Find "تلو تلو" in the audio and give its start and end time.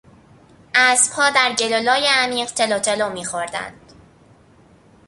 2.51-3.09